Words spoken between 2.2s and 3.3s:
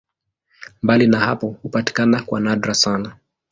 kwa nadra sana.